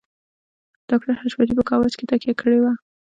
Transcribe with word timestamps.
ډاکټر 0.89 1.13
حشمتي 1.21 1.53
په 1.57 1.63
کاوچ 1.69 1.93
کې 1.97 2.05
تکيه 2.11 2.33
کړې 2.41 2.57
وه 2.61 2.73